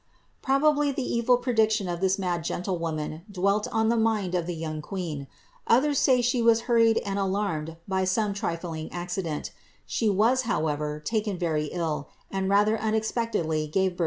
Probably 0.41 0.91
the 0.91 1.03
evil 1.03 1.37
prediction 1.37 1.87
of 1.87 2.01
this 2.01 2.17
mad 2.17 2.43
gentlewoman 2.43 3.21
dwelt 3.31 3.67
on 3.71 3.89
the 3.89 3.95
mind 3.97 4.33
of 4.33 4.47
the 4.47 4.55
young 4.55 4.81
queen; 4.81 5.27
others 5.67 5.99
say 5.99 6.23
she 6.23 6.41
was 6.41 6.61
hurried 6.61 6.97
and 7.05 7.19
alarmed 7.19 7.77
by 7.87 8.05
some 8.05 8.33
trifling 8.33 8.91
accident; 8.91 9.51
she 9.85 10.09
was, 10.09 10.41
however, 10.49 10.99
taken 10.99 11.37
very 11.37 11.65
ill, 11.65 12.09
and 12.31 12.49
rather 12.49 12.77
unex 12.79 13.13
* 13.13 13.13
Ballard's 13.13 13.49
Celebrated 13.49 13.75
Women. 13.87 13.97